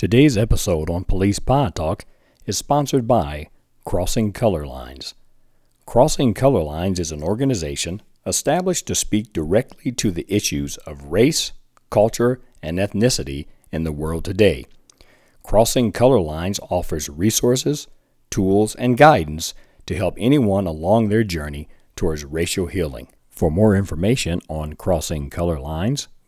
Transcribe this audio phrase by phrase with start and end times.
[0.00, 2.06] Today's episode on Police Pod Talk
[2.46, 3.50] is sponsored by
[3.84, 5.12] Crossing Color Lines.
[5.84, 11.52] Crossing Color Lines is an organization established to speak directly to the issues of race,
[11.90, 14.64] culture, and ethnicity in the world today.
[15.42, 17.86] Crossing Color Lines offers resources,
[18.30, 19.52] tools, and guidance
[19.84, 23.08] to help anyone along their journey towards racial healing.
[23.28, 26.08] For more information on Crossing Color Lines,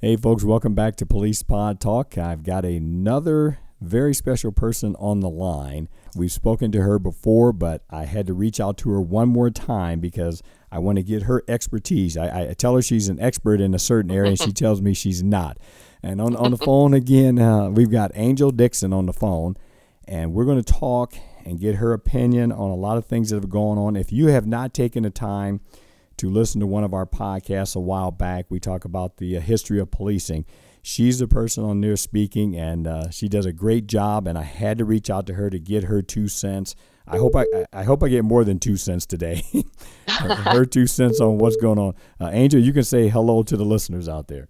[0.00, 2.16] Hey, folks, welcome back to Police Pod Talk.
[2.16, 5.88] I've got another very special person on the line.
[6.14, 9.50] We've spoken to her before, but I had to reach out to her one more
[9.50, 12.16] time because I want to get her expertise.
[12.16, 14.94] I, I tell her she's an expert in a certain area, and she tells me
[14.94, 15.58] she's not.
[16.00, 19.56] And on, on the phone again, uh, we've got Angel Dixon on the phone,
[20.06, 23.36] and we're going to talk and get her opinion on a lot of things that
[23.36, 23.96] have gone on.
[23.96, 25.58] If you have not taken the time,
[26.18, 28.46] to listen to one of our podcasts a while back.
[28.48, 30.44] We talk about the uh, history of policing.
[30.82, 34.26] She's the person on there speaking, and uh, she does a great job.
[34.26, 36.74] And I had to reach out to her to get her two cents.
[37.06, 39.42] I hope I, I hope I get more than two cents today.
[40.08, 41.94] her two cents on what's going on.
[42.20, 44.48] Uh, Angel, you can say hello to the listeners out there.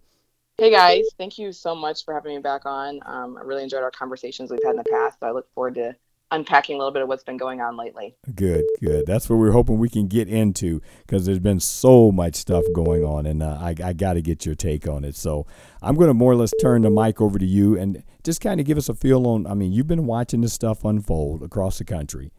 [0.57, 2.99] Hey guys, thank you so much for having me back on.
[3.07, 5.19] Um, I really enjoyed our conversations we've had in the past.
[5.23, 5.95] I look forward to
[6.31, 8.15] unpacking a little bit of what's been going on lately.
[8.35, 9.07] Good, good.
[9.07, 13.05] That's what we're hoping we can get into because there's been so much stuff going
[13.05, 15.17] on, and uh, I, I got to get your take on it.
[15.17, 15.47] So
[15.83, 18.61] I'm going to more or less turn the mic over to you and just kind
[18.61, 19.47] of give us a feel on.
[19.47, 22.33] I mean, you've been watching this stuff unfold across the country,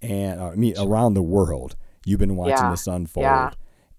[0.00, 1.76] and uh, I mean around the world.
[2.04, 2.70] You've been watching yeah.
[2.72, 3.22] this unfold.
[3.22, 3.50] Yeah.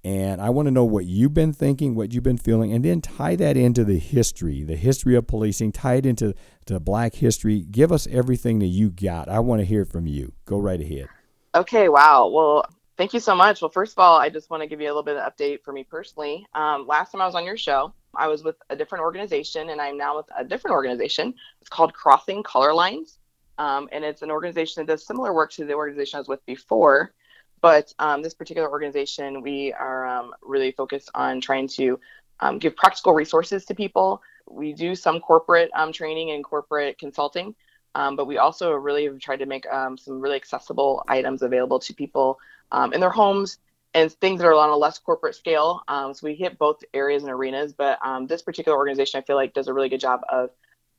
[0.06, 3.00] And I want to know what you've been thinking, what you've been feeling, and then
[3.00, 6.34] tie that into the history, the history of policing, tie it into
[6.66, 7.62] to black history.
[7.62, 9.30] Give us everything that you got.
[9.30, 10.34] I want to hear from you.
[10.44, 11.08] Go right ahead.
[11.56, 12.28] Okay, wow.
[12.28, 12.66] Well,
[12.98, 13.62] thank you so much.
[13.62, 15.62] Well, first of all, I just want to give you a little bit of update
[15.64, 16.46] for me personally.
[16.54, 19.80] Um, last time I was on your show, I was with a different organization, and
[19.80, 21.34] I'm now with a different organization.
[21.62, 23.20] It's called Crossing Color Lines.
[23.58, 26.46] Um, and it's an organization that does similar work to the organization I was with
[26.46, 27.14] before.
[27.64, 31.98] But um, this particular organization, we are um, really focused on trying to
[32.42, 34.22] um, give practical resources to people.
[34.50, 37.56] We do some corporate um, training and corporate consulting,
[37.96, 41.80] um, but we also really have tried to make um, some really accessible items available
[41.80, 42.38] to people
[42.94, 43.60] in their homes
[43.94, 45.84] and things that are on a less corporate scale.
[45.88, 47.98] so we hit both areas and arenas, but
[48.28, 50.50] this particular organization, I feel like, does a really good job of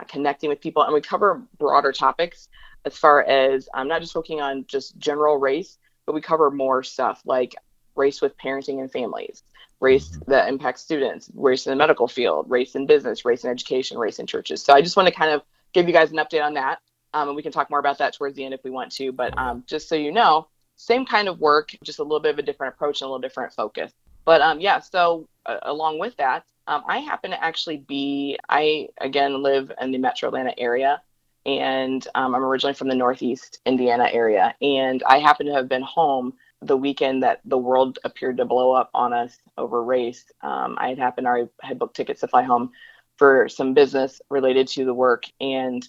[0.09, 2.49] connecting with people, and we cover broader topics
[2.87, 5.77] as far as not just focusing on just general race,
[6.07, 7.55] but we cover more stuff like
[7.97, 9.43] race with parenting and families,
[9.81, 10.31] race mm-hmm.
[10.31, 14.19] that impacts students, race in the medical field, race in business, race in education, race
[14.19, 14.63] in churches.
[14.63, 15.43] So I just want to kind of
[15.73, 16.81] give you guys an update on that.
[17.13, 19.13] Um, and we can talk more about that towards the end if we want to.
[19.13, 22.39] But um, just so you know, same kind of work, just a little bit of
[22.39, 23.93] a different approach and a little different focus.
[24.25, 28.89] But um, yeah, so uh, along with that, um, I happen to actually be, I
[29.01, 31.03] again live in the metro Atlanta area
[31.47, 34.55] and um, I'm originally from the Northeast Indiana area.
[34.61, 38.73] And I happen to have been home the weekend that the world appeared to blow
[38.73, 40.25] up on us over race.
[40.41, 42.71] Um, I had happened, I had booked tickets to fly home
[43.17, 45.25] for some business related to the work.
[45.41, 45.87] And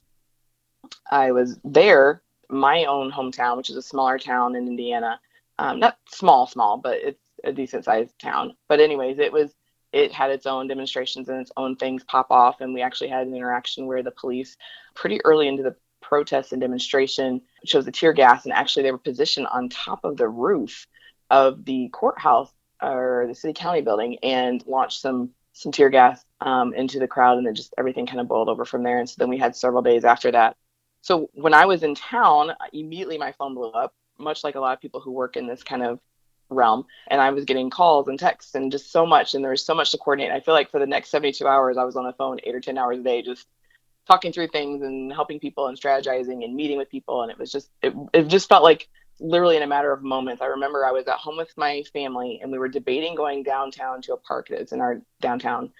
[1.10, 5.20] I was there, my own hometown, which is a smaller town in Indiana.
[5.58, 8.56] Um, not small, small, but it's a decent sized town.
[8.68, 9.56] But, anyways, it was
[9.96, 12.60] it had its own demonstrations and its own things pop off.
[12.60, 14.58] And we actually had an interaction where the police,
[14.94, 18.44] pretty early into the protest and demonstration, chose the tear gas.
[18.44, 20.86] And actually, they were positioned on top of the roof
[21.30, 22.52] of the courthouse
[22.82, 27.38] or the city county building and launched some some tear gas um, into the crowd.
[27.38, 29.00] And then just everything kind of boiled over from there.
[29.00, 30.58] And so then we had several days after that.
[31.00, 34.74] So when I was in town, immediately my phone blew up, much like a lot
[34.74, 36.02] of people who work in this kind of
[36.50, 39.66] realm and i was getting calls and texts and just so much and there was
[39.66, 40.32] so much to coordinate.
[40.32, 42.60] I feel like for the next 72 hours i was on the phone eight or
[42.60, 43.48] ten hours a day just
[44.08, 47.52] talking through things and helping people and strategizing and meeting with people and it was
[47.52, 48.88] just it, it just felt like
[49.20, 50.42] literally in a matter of moments.
[50.42, 54.02] I remember i was at home with my family and we were debating going downtown
[54.04, 55.72] to a park that's in our downtown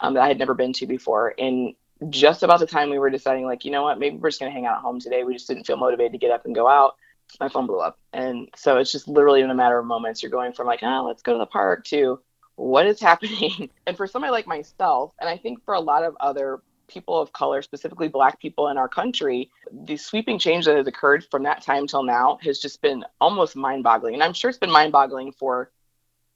[0.00, 1.74] um, that i had never been to before and
[2.08, 4.50] just about the time we were deciding like you know what maybe we're just going
[4.50, 5.22] to hang out at home today.
[5.22, 6.96] We just didn't feel motivated to get up and go out
[7.38, 7.98] my phone blew up.
[8.12, 11.04] And so it's just literally in a matter of moments, you're going from like, oh,
[11.06, 12.20] let's go to the park to
[12.56, 13.70] what is happening?
[13.86, 17.32] And for somebody like myself, and I think for a lot of other people of
[17.32, 19.50] color, specifically black people in our country,
[19.84, 23.56] the sweeping change that has occurred from that time till now has just been almost
[23.56, 24.14] mind boggling.
[24.14, 25.70] And I'm sure it's been mind boggling for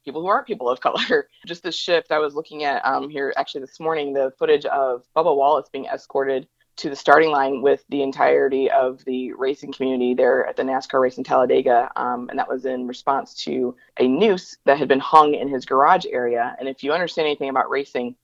[0.05, 1.29] people who aren't people of color.
[1.47, 5.05] Just this shift, I was looking at um, here actually this morning the footage of
[5.17, 6.47] Bubba Wallace being escorted
[6.77, 11.01] to the starting line with the entirety of the racing community there at the NASCAR
[11.01, 11.91] race in Talladega.
[11.97, 15.65] Um, and that was in response to a noose that had been hung in his
[15.65, 16.57] garage area.
[16.59, 18.17] And if you understand anything about racing,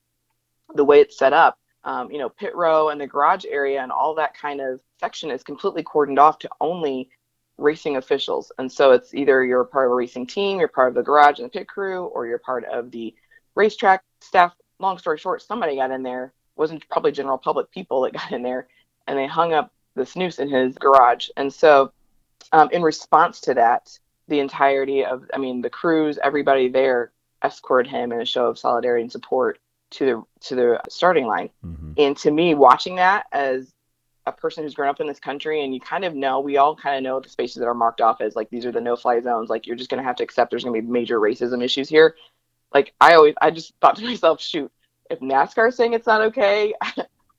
[0.75, 3.93] the way it's set up, um, you know, pit row and the garage area and
[3.93, 7.09] all that kind of section is completely cordoned off to only
[7.57, 8.51] racing officials.
[8.59, 11.39] And so it's either you're part of a racing team, you're part of the garage
[11.39, 13.15] and the pit crew, or you're part of the
[13.55, 14.55] racetrack staff.
[14.79, 18.43] Long story short, somebody got in there wasn't probably general public people that got in
[18.43, 18.69] there
[19.09, 21.29] and they hung up this noose in his garage.
[21.37, 21.93] And so,
[22.53, 23.99] um, in response to that,
[24.29, 27.11] the entirety of, I mean, the crews, everybody there
[27.45, 29.59] escorted him in a show of solidarity and support
[29.91, 31.51] to the to the starting line.
[31.65, 31.93] Mm-hmm.
[31.97, 33.73] And to me, watching that as
[34.27, 36.77] a person who's grown up in this country, and you kind of know, we all
[36.77, 39.21] kind of know the spaces that are marked off as like these are the no-fly
[39.21, 39.51] zones.
[39.51, 41.89] Like you're just going to have to accept there's going to be major racism issues
[41.89, 42.15] here.
[42.73, 44.71] Like I always, I just thought to myself, shoot,
[45.11, 46.73] if NASCAR is saying it's not okay,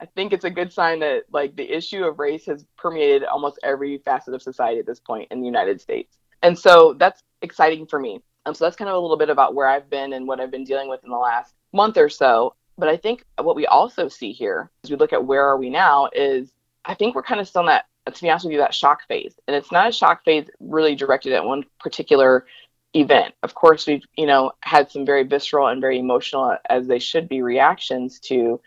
[0.01, 3.59] I think it's a good sign that like the issue of race has permeated almost
[3.63, 6.17] every facet of society at this point in the United States.
[6.43, 8.21] And so that's exciting for me.
[8.45, 10.51] Um, so that's kind of a little bit about where I've been and what I've
[10.51, 12.55] been dealing with in the last month or so.
[12.77, 15.69] But I think what we also see here, as we look at where are we
[15.69, 16.51] now, is
[16.85, 19.07] I think we're kind of still in that, to be honest with you, that shock
[19.07, 19.35] phase.
[19.47, 22.47] And it's not a shock phase really directed at one particular
[22.93, 23.33] event.
[23.43, 27.29] Of course, we've you know had some very visceral and very emotional, as they should
[27.29, 28.59] be, reactions to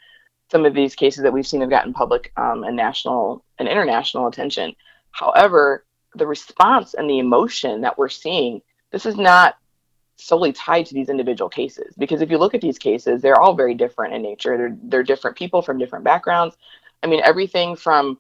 [0.50, 4.29] some of these cases that we've seen have gotten public um, and national and international
[4.29, 4.75] attention.
[5.11, 5.85] However,
[6.15, 8.61] the response and the emotion that we're seeing,
[8.91, 9.56] this is not
[10.17, 13.55] solely tied to these individual cases because if you look at these cases, they're all
[13.55, 14.56] very different in nature.
[14.56, 16.56] They're they're different people from different backgrounds.
[17.03, 18.19] I mean, everything from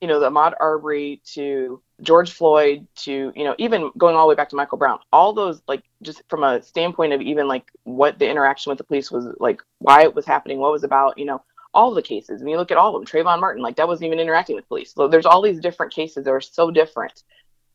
[0.00, 4.28] you know the Ahmaud Arbery to George Floyd to, you know, even going all the
[4.28, 7.70] way back to Michael Brown, all those, like, just from a standpoint of even like
[7.84, 11.18] what the interaction with the police was like, why it was happening, what was about,
[11.18, 11.42] you know,
[11.74, 12.40] all the cases.
[12.40, 14.68] When you look at all of them, Trayvon Martin, like, that wasn't even interacting with
[14.68, 14.94] police.
[14.94, 17.24] So there's all these different cases that are so different.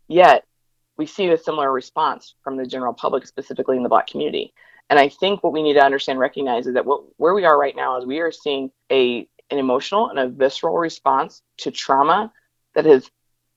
[0.08, 0.46] Yet
[0.98, 4.54] we see a similar response from the general public, specifically in the Black community.
[4.90, 7.58] And I think what we need to understand, recognize is that what, where we are
[7.58, 12.32] right now is we are seeing a an emotional and a visceral response to trauma
[12.74, 13.12] that has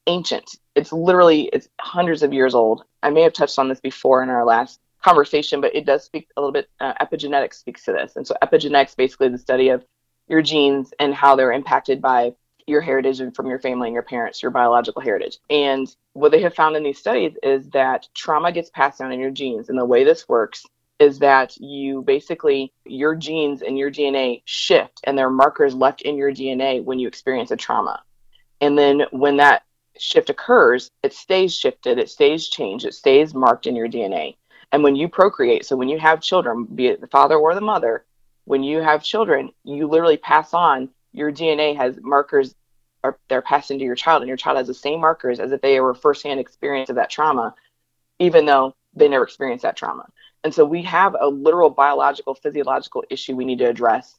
[0.06, 0.56] ancient.
[0.74, 2.84] It's literally it's hundreds of years old.
[3.02, 6.28] I may have touched on this before in our last conversation, but it does speak
[6.36, 6.68] a little bit.
[6.80, 9.84] Uh, epigenetics speaks to this, and so epigenetics basically the study of
[10.28, 12.34] your genes and how they're impacted by
[12.66, 15.38] your heritage and from your family and your parents, your biological heritage.
[15.48, 19.20] And what they have found in these studies is that trauma gets passed down in
[19.20, 20.64] your genes, and the way this works
[20.98, 26.00] is that you basically your genes and your DNA shift and there are markers left
[26.02, 28.02] in your DNA when you experience a trauma.
[28.60, 29.62] And then when that
[30.00, 34.36] shift occurs, it stays shifted, it stays changed, it stays marked in your DNA.
[34.72, 37.60] And when you procreate, so when you have children, be it the father or the
[37.60, 38.04] mother,
[38.44, 42.54] when you have children, you literally pass on your DNA has markers
[43.02, 45.60] are they're passed into your child, and your child has the same markers as if
[45.62, 47.54] they were firsthand experience of that trauma,
[48.18, 50.06] even though they never experienced that trauma.
[50.44, 54.14] And so we have a literal biological, physiological issue we need to address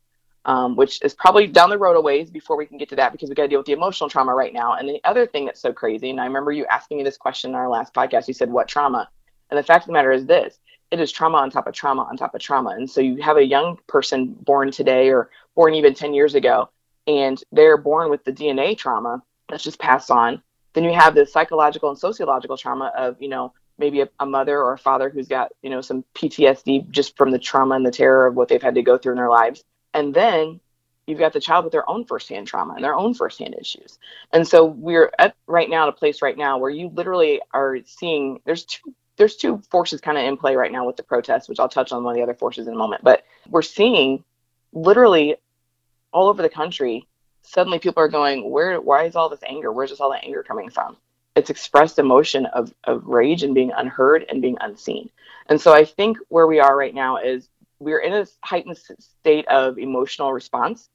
[0.47, 3.11] um, which is probably down the road a ways before we can get to that
[3.11, 4.73] because we got to deal with the emotional trauma right now.
[4.73, 7.51] And the other thing that's so crazy, and I remember you asking me this question
[7.51, 9.09] in our last podcast, you said, What trauma?
[9.49, 10.57] And the fact of the matter is this
[10.89, 12.71] it is trauma on top of trauma on top of trauma.
[12.71, 16.69] And so you have a young person born today or born even 10 years ago,
[17.07, 20.41] and they're born with the DNA trauma that's just passed on.
[20.73, 24.61] Then you have the psychological and sociological trauma of, you know, maybe a, a, mother
[24.61, 27.91] or a father who's got, you know, some PTSD just from the trauma and the
[27.91, 29.63] terror of what they've had to go through in their lives.
[29.93, 30.59] And then
[31.07, 33.97] you've got the child with their own firsthand trauma and their own firsthand issues.
[34.31, 37.77] And so we're at right now at a place right now where you literally are
[37.85, 41.49] seeing there's two there's two forces kind of in play right now with the protests,
[41.49, 43.03] which I'll touch on one of the other forces in a moment.
[43.03, 44.23] But we're seeing
[44.73, 45.37] literally
[46.13, 47.07] all over the country,
[47.41, 49.71] suddenly people are going, Where why is all this anger?
[49.71, 50.97] Where's this all that anger coming from?
[51.35, 55.09] It's expressed emotion of, of rage and being unheard and being unseen.
[55.47, 57.47] And so I think where we are right now is
[57.79, 60.89] we're in a heightened state of emotional response.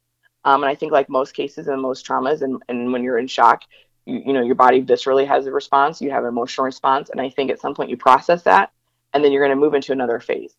[0.44, 3.28] Um, and I think like most cases and most traumas and, and when you're in
[3.28, 3.62] shock,
[4.06, 7.10] you, you know, your body viscerally has a response, you have an emotional response.
[7.10, 8.72] And I think at some point you process that
[9.12, 10.54] and then you're going to move into another phase.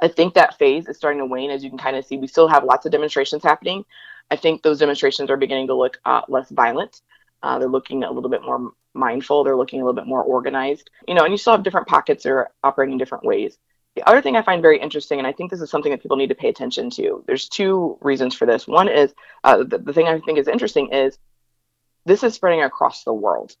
[0.00, 2.16] I think that phase is starting to wane, as you can kind of see.
[2.16, 3.84] We still have lots of demonstrations happening.
[4.30, 7.02] I think those demonstrations are beginning to look uh, less violent.
[7.42, 9.44] Uh, they're looking a little bit more mindful.
[9.44, 10.90] They're looking a little bit more organized.
[11.06, 13.58] You know, and you still have different pockets that are operating in different ways
[14.00, 16.16] The other thing I find very interesting, and I think this is something that people
[16.16, 18.66] need to pay attention to, there's two reasons for this.
[18.66, 19.12] One is
[19.44, 21.18] uh, the, the thing I think is interesting is
[22.06, 23.54] this is spreading across the world.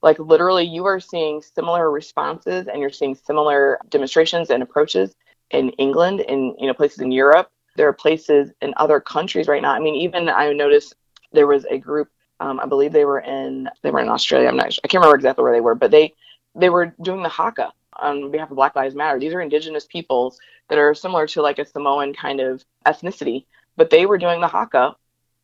[0.00, 5.12] Like literally, you are seeing similar responses and you're seeing similar demonstrations and approaches
[5.50, 7.50] in England, in you know places in Europe.
[7.74, 9.72] There are places in other countries right now.
[9.72, 10.94] I mean, even I noticed
[11.32, 12.10] there was a group.
[12.38, 14.46] Um, I believe they were in they were in Australia.
[14.46, 14.66] I'm not.
[14.84, 16.14] I can't remember exactly where they were, but they
[16.54, 19.18] they were doing the haka on behalf of Black Lives Matter.
[19.18, 20.38] These are indigenous peoples
[20.68, 23.44] that are similar to like a Samoan kind of ethnicity,
[23.76, 24.96] but they were doing the haka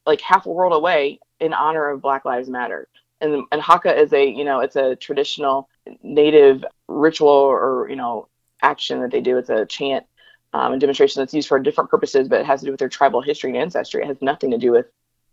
[0.06, 2.88] like half a world away in honor of Black Lives Matter.
[3.20, 5.68] And and haka is a you know it's a traditional
[6.02, 8.28] native ritual or you know
[8.62, 9.38] action that they do.
[9.38, 10.06] It's a chant
[10.52, 12.88] um, and demonstration that's used for different purposes, but it has to do with their
[12.88, 14.02] tribal history and ancestry.
[14.02, 14.86] It has nothing to do with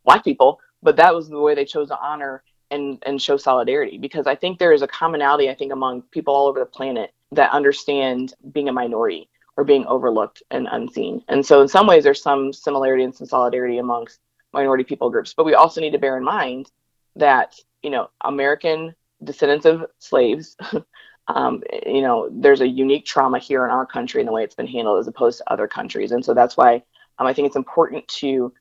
[0.06, 3.98] black people, but that was the way they chose to honor and and show solidarity
[3.98, 7.14] because I think there is a commonality I think among people all over the planet
[7.32, 11.24] that understand being a minority or being overlooked and unseen.
[11.28, 14.20] And so in some ways there's some similarity and some solidarity amongst
[14.52, 16.72] minority people groups, but we also need to bear in mind
[17.16, 20.58] that, you know, American descendants of slaves
[21.28, 24.56] um, you know, there's a unique trauma here in our country and the way it's
[24.56, 26.12] been handled as opposed to other countries.
[26.12, 26.84] And so that's why
[27.20, 28.54] um, I think it's important to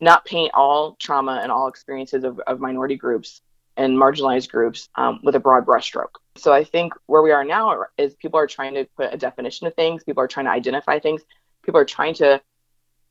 [0.00, 3.40] not paint all trauma and all experiences of, of minority groups
[3.76, 6.16] and marginalized groups um, with a broad brushstroke.
[6.36, 9.66] So I think where we are now is people are trying to put a definition
[9.66, 11.22] of things, people are trying to identify things,
[11.62, 12.40] people are trying to,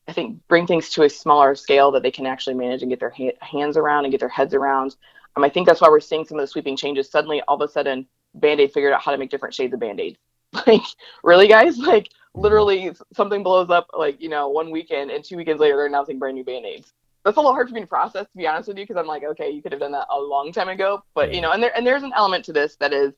[0.08, 3.00] I think, bring things to a smaller scale that they can actually manage and get
[3.00, 4.96] their ha- hands around and get their heads around.
[5.36, 7.10] Um, I think that's why we're seeing some of the sweeping changes.
[7.10, 9.80] Suddenly, all of a sudden, Band Aid figured out how to make different shades of
[9.80, 10.18] Band Aid.
[10.66, 10.84] Like,
[11.22, 11.78] really, guys?
[11.78, 15.86] Like, literally something blows up like you know one weekend and two weekends later they're
[15.86, 16.94] announcing brand new band-aids.
[17.24, 19.08] That's a little hard for me to process to be honest with you because i'm
[19.08, 21.62] like okay you could have done that a long time ago but you know and
[21.62, 23.14] there and there's an element to this that is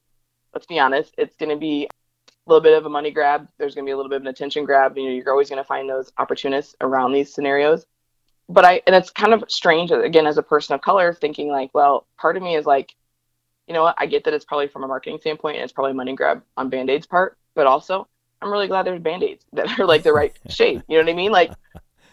[0.54, 3.46] let's be honest it's going to be a little bit of a money grab.
[3.58, 5.50] There's going to be a little bit of an attention grab you know you're always
[5.50, 7.86] going to find those opportunists around these scenarios.
[8.50, 11.72] But i and it's kind of strange again as a person of color thinking like
[11.74, 12.94] well part of me is like
[13.68, 15.92] you know what i get that it's probably from a marketing standpoint and it's probably
[15.92, 18.08] money grab on band-aid's part but also
[18.42, 20.84] I'm really glad there's band-aids that are like the right shape.
[20.88, 21.32] You know what I mean?
[21.32, 21.52] Like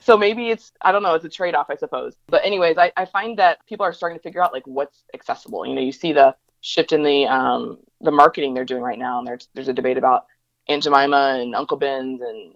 [0.04, 2.14] so maybe it's I don't know, it's a trade-off, I suppose.
[2.26, 5.66] But anyways, I, I find that people are starting to figure out like what's accessible.
[5.66, 9.19] You know, you see the shift in the um the marketing they're doing right now
[9.19, 10.26] and there's there's a debate about
[10.69, 12.54] Aunt Jemima and Uncle Ben's and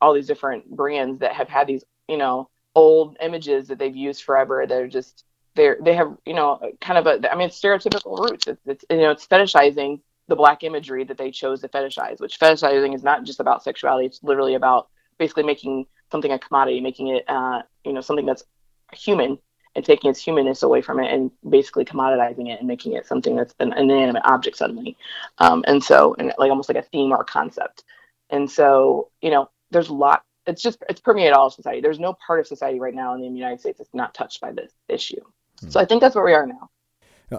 [0.00, 4.22] all these different brands that have had these, you know, old images that they've used
[4.22, 5.24] forever that are just
[5.56, 8.46] they're they have, you know, kind of a I mean stereotypical roots.
[8.46, 12.38] It's, it's you know, it's fetishizing the black imagery that they chose to fetishize, which
[12.38, 14.06] fetishizing is not just about sexuality.
[14.06, 18.44] It's literally about basically making something a commodity, making it, uh, you know, something that's
[18.92, 19.38] human
[19.74, 23.34] and taking its humanness away from it and basically commoditizing it and making it something
[23.34, 24.96] that's an inanimate object suddenly.
[25.38, 27.82] Um, and so, and like almost like a theme or a concept.
[28.30, 31.80] And so, you know, there's a lot, it's just, it's permeated all of society.
[31.80, 34.52] There's no part of society right now in the United States that's not touched by
[34.52, 35.20] this issue.
[35.60, 35.70] Hmm.
[35.70, 36.70] So I think that's where we are now.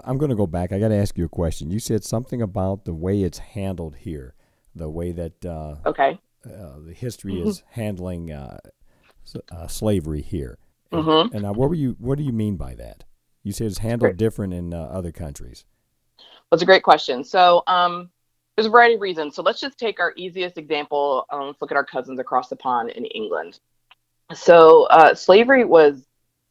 [0.04, 0.72] I'm going to go back.
[0.72, 1.70] I got to ask you a question.
[1.70, 4.34] You said something about the way it's handled here,
[4.74, 7.48] the way that uh, okay uh, the history mm-hmm.
[7.48, 8.58] is handling uh,
[9.50, 10.58] uh slavery here.
[10.92, 11.34] Mm-hmm.
[11.34, 11.96] And, now, what were you?
[11.98, 13.04] What do you mean by that?
[13.42, 15.64] You said it's handled different in uh, other countries.
[16.50, 17.24] That's a great question.
[17.24, 18.10] So um,
[18.54, 19.34] there's a variety of reasons.
[19.34, 21.24] So let's just take our easiest example.
[21.30, 23.58] Um, let's look at our cousins across the pond in England.
[24.34, 26.06] So uh, slavery was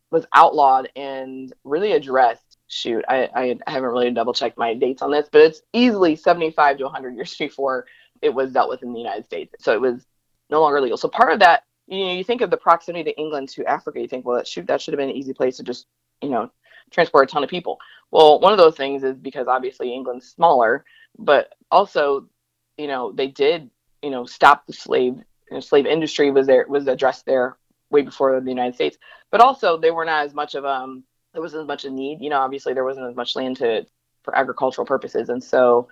[0.09, 5.11] was outlawed and really addressed shoot, I, I haven't really double checked my dates on
[5.11, 7.85] this, but it's easily 75 to 100 years before
[8.21, 9.53] it was dealt with in the United States.
[9.59, 10.05] So it was
[10.49, 10.97] no longer legal.
[10.97, 13.99] So part of that, you know, you think of the proximity to England to Africa,
[13.99, 15.87] you think, well, that shoot, that should have been an easy place to just,
[16.21, 16.51] you know,
[16.91, 17.77] transport a ton of people.
[18.11, 20.85] Well, one of those things is because obviously England's smaller,
[21.17, 22.27] but also,
[22.77, 23.69] you know, they did,
[24.01, 25.17] you know, stop the slave
[25.51, 27.57] you know, slave industry was there was addressed there
[27.89, 28.97] way before the United States.
[29.31, 32.21] But also they were not as much of um there wasn't as much a need.
[32.21, 33.85] You know, obviously there wasn't as much land to
[34.23, 35.87] for agricultural purposes, and so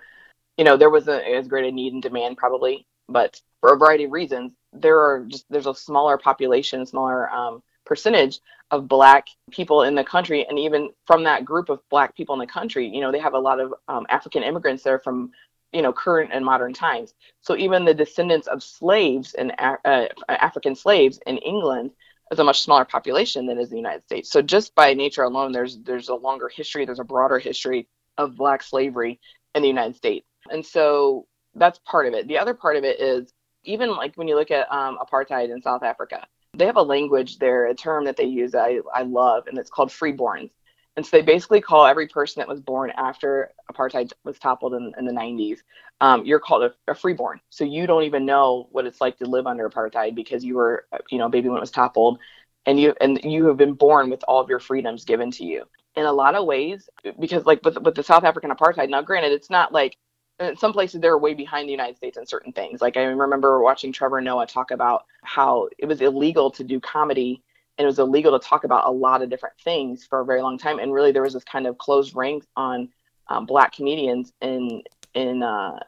[0.56, 2.86] you know there wasn't as great a need and demand probably.
[3.08, 7.62] But for a variety of reasons, there are just there's a smaller population, smaller um,
[7.84, 12.34] percentage of black people in the country, and even from that group of black people
[12.34, 15.32] in the country, you know, they have a lot of um, African immigrants there from
[15.72, 17.14] you know current and modern times.
[17.40, 21.92] So even the descendants of slaves and uh, African slaves in England
[22.30, 24.30] is a much smaller population than is the United States.
[24.30, 28.36] So just by nature alone, there's there's a longer history, there's a broader history of
[28.36, 29.20] black slavery
[29.54, 32.28] in the United States, and so that's part of it.
[32.28, 33.32] The other part of it is
[33.64, 37.38] even like when you look at um, apartheid in South Africa, they have a language
[37.38, 40.50] there, a term that they use I, I love, and it's called freeborns.
[40.96, 44.92] And so they basically call every person that was born after apartheid was toppled in,
[44.98, 45.58] in the 90s,
[46.00, 47.40] um, you're called a, a, freeborn.
[47.50, 50.86] So you don't even know what it's like to live under apartheid because you were,
[51.10, 52.18] you know, baby when it was toppled,
[52.66, 55.64] and you and you have been born with all of your freedoms given to you.
[55.96, 59.32] In a lot of ways, because like with with the South African apartheid, now granted,
[59.32, 59.96] it's not like
[60.38, 62.80] in some places they're way behind the United States in certain things.
[62.80, 67.42] Like I remember watching Trevor Noah talk about how it was illegal to do comedy
[67.78, 70.42] and it was illegal to talk about a lot of different things for a very
[70.42, 70.78] long time.
[70.78, 72.88] And really, there was this kind of closed ring on
[73.28, 74.82] um, black comedians in
[75.14, 75.78] in uh,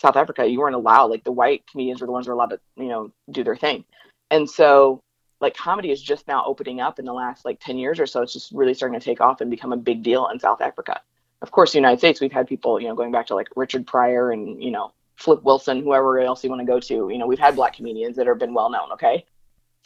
[0.00, 0.46] South Africa.
[0.46, 1.06] You weren't allowed.
[1.06, 3.56] Like the white comedians were the ones who were allowed to, you know, do their
[3.56, 3.84] thing.
[4.30, 5.00] And so,
[5.40, 8.22] like comedy is just now opening up in the last like ten years or so.
[8.22, 11.00] It's just really starting to take off and become a big deal in South Africa
[11.42, 13.86] of course, the United States, we've had people, you know, going back to like Richard
[13.86, 17.08] Pryor and, you know, Flip Wilson, whoever else you want to go to.
[17.10, 19.24] You know, we've had black comedians that have been well known, okay?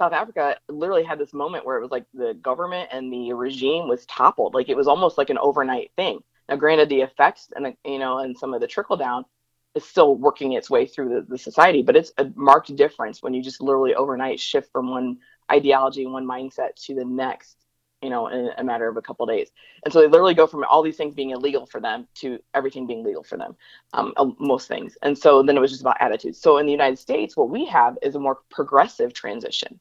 [0.01, 3.87] South Africa literally had this moment where it was like the government and the regime
[3.87, 4.55] was toppled.
[4.55, 6.21] Like it was almost like an overnight thing.
[6.49, 9.27] Now, granted, the effects and you know, and some of the trickle down
[9.75, 13.35] is still working its way through the, the society, but it's a marked difference when
[13.35, 15.19] you just literally overnight shift from one
[15.53, 17.59] ideology and one mindset to the next
[18.03, 19.51] you know, in a matter of a couple of days.
[19.85, 22.87] And so they literally go from all these things being illegal for them to everything
[22.87, 23.55] being legal for them,
[23.93, 24.97] um, most things.
[25.03, 26.41] And so then it was just about attitudes.
[26.41, 29.79] So in the United States, what we have is a more progressive transition.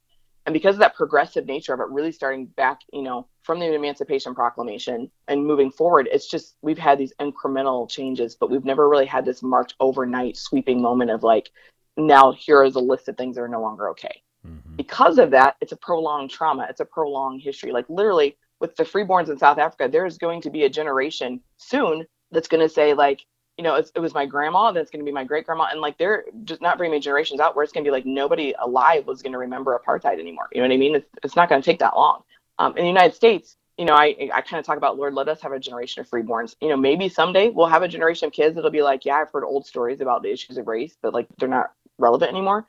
[0.50, 3.72] And because of that progressive nature of it really starting back, you know, from the
[3.72, 8.90] Emancipation Proclamation and moving forward, it's just we've had these incremental changes, but we've never
[8.90, 11.52] really had this marked overnight sweeping moment of like,
[11.98, 14.24] now here is a list of things that are no longer okay.
[14.44, 14.76] Mm-hmm.
[14.76, 16.66] Because of that, it's a prolonged trauma.
[16.68, 17.72] It's a prolonged history.
[17.72, 21.42] Like literally, with the freeborns in South Africa, there is going to be a generation
[21.58, 23.24] soon that's going to say like,
[23.60, 25.98] you know, it was my grandma, that's going to be my great grandma, and like
[25.98, 29.06] they're just not very many generations out where it's going to be like nobody alive
[29.06, 30.48] was going to remember apartheid anymore.
[30.54, 30.96] You know what I mean?
[30.96, 32.24] It's, it's not going to take that long.
[32.58, 35.28] Um, in the United States, you know, I I kind of talk about Lord, let
[35.28, 36.56] us have a generation of freeborns.
[36.62, 39.32] You know, maybe someday we'll have a generation of kids that'll be like, yeah, I've
[39.32, 42.66] heard old stories about the issues of race, but like they're not relevant anymore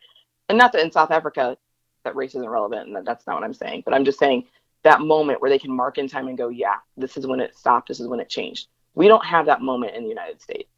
[0.50, 1.56] and not that in South Africa
[2.04, 3.82] that race isn't relevant, and that, that's not what I'm saying.
[3.84, 4.46] But I'm just saying
[4.82, 7.56] that moment where they can mark in time and go, yeah, this is when it
[7.56, 8.66] stopped, this is when it changed.
[8.94, 10.69] We don't have that moment in the United States,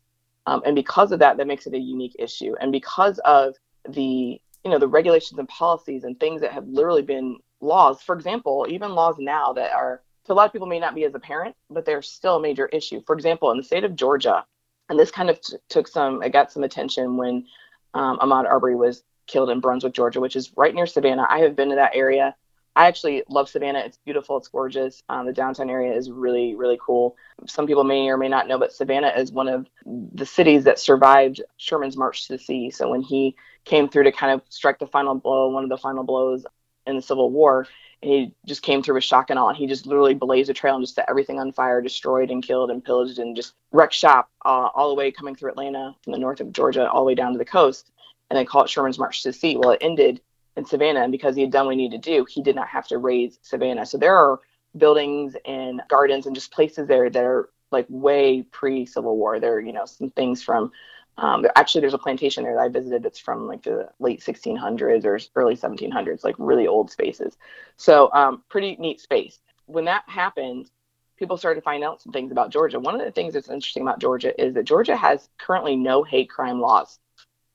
[0.46, 2.55] um, and because of that, that makes it a unique issue.
[2.61, 3.55] And because of
[3.88, 8.14] the you know the regulations and policies and things that have literally been laws, for
[8.14, 11.14] example, even laws now that are to a lot of people may not be as
[11.14, 13.02] apparent, but they're still a major issue.
[13.07, 14.44] For example, in the state of Georgia,
[14.88, 17.46] and this kind of t- took some, it got some attention when
[17.94, 21.26] um, Ahmaud Arbery was killed in Brunswick, Georgia, which is right near Savannah.
[21.28, 22.37] I have been to that area.
[22.75, 23.81] I actually love Savannah.
[23.81, 24.39] It's beautiful.
[24.39, 25.03] It's gorgeous.
[25.09, 27.17] Um, the downtown area is really, really cool.
[27.47, 30.79] Some people may or may not know, but Savannah is one of the cities that
[30.79, 32.71] survived Sherman's March to the Sea.
[32.71, 35.77] So when he came through to kind of strike the final blow, one of the
[35.77, 36.47] final blows
[36.87, 37.67] in the Civil War,
[38.01, 39.49] he just came through with shock and awe.
[39.49, 42.43] And he just literally blazed a trail and just set everything on fire, destroyed and
[42.43, 46.13] killed and pillaged and just wrecked shop uh, all the way coming through Atlanta from
[46.13, 47.93] the north of Georgia all the way down to the coast
[48.33, 49.59] and they call it Sherman's March to the Sea.
[49.59, 50.23] Well, it ended
[50.57, 52.69] in Savannah, and because he had done what he needed to do, he did not
[52.69, 53.87] have to raze Savannah.
[53.87, 54.41] So there are
[54.77, 59.41] buildings and gardens and just places there that are like way pre Civil War.
[59.41, 60.73] There are, you know, some things from
[61.19, 65.05] um, actually, there's a plantation there that I visited that's from like the late 1600s
[65.05, 67.37] or early 1700s, like really old spaces.
[67.77, 69.38] So, um, pretty neat space.
[69.67, 70.71] When that happened,
[71.19, 72.81] people started to find out some things about Georgia.
[72.81, 76.31] One of the things that's interesting about Georgia is that Georgia has currently no hate
[76.31, 76.99] crime laws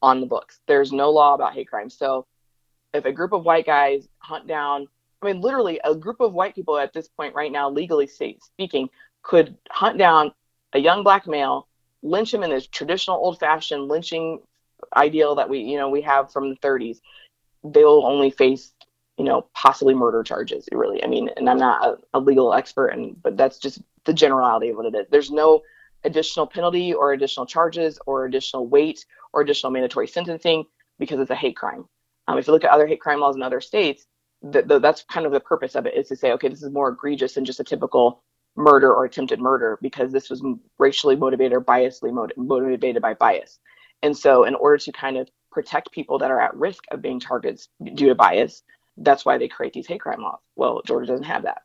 [0.01, 0.59] on the books.
[0.67, 1.89] There's no law about hate crime.
[1.89, 2.27] So
[2.97, 4.87] if a group of white guys hunt down,
[5.21, 8.89] I mean, literally a group of white people at this point right now, legally speaking,
[9.23, 10.31] could hunt down
[10.73, 11.67] a young black male,
[12.03, 14.41] lynch him in this traditional old-fashioned lynching
[14.95, 16.99] ideal that we, you know, we have from the 30s.
[17.63, 18.73] They'll only face,
[19.17, 20.69] you know, possibly murder charges.
[20.71, 24.13] Really, I mean, and I'm not a, a legal expert, and but that's just the
[24.13, 25.07] generality of what it is.
[25.09, 25.63] There's no
[26.03, 30.65] additional penalty or additional charges or additional weight or additional mandatory sentencing
[30.99, 31.85] because it's a hate crime.
[32.27, 34.05] Um, if you look at other hate crime laws in other states,
[34.51, 36.71] th- th- that's kind of the purpose of it is to say, okay, this is
[36.71, 38.23] more egregious than just a typical
[38.55, 40.43] murder or attempted murder because this was
[40.77, 43.59] racially motivated or biasly motivated by bias.
[44.03, 47.19] And so, in order to kind of protect people that are at risk of being
[47.19, 48.63] targets due to bias,
[48.97, 50.39] that's why they create these hate crime laws.
[50.55, 51.63] Well, Georgia doesn't have that.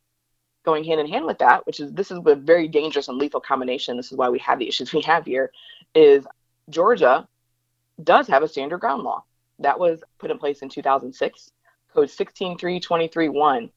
[0.65, 3.41] Going hand in hand with that, which is this is a very dangerous and lethal
[3.41, 3.97] combination.
[3.97, 5.51] This is why we have the issues we have here.
[5.95, 6.27] Is
[6.71, 7.29] Georgia
[8.03, 9.25] does have a stand your ground law
[9.63, 11.51] that was put in place in 2006.
[11.95, 13.71] Code 16323.1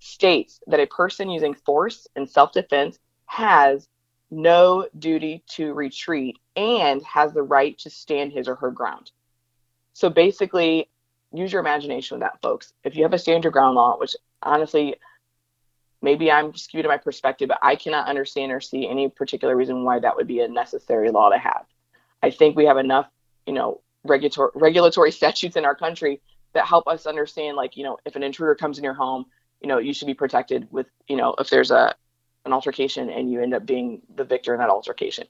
[0.00, 3.88] states that a person using force in self defense has
[4.30, 9.10] no duty to retreat and has the right to stand his or her ground.
[9.92, 10.88] So basically,
[11.32, 12.72] use your imagination with that, folks.
[12.84, 14.96] If you have a stand your ground law, which honestly,
[16.02, 19.84] maybe I'm skewed in my perspective, but I cannot understand or see any particular reason
[19.84, 21.66] why that would be a necessary law to have.
[22.22, 23.08] I think we have enough,
[23.46, 26.20] you know, regulatory regulatory statutes in our country
[26.52, 29.26] that help us understand, like, you know, if an intruder comes in your home,
[29.60, 31.94] you know, you should be protected with, you know, if there's a
[32.46, 35.26] an altercation and you end up being the victor in that altercation.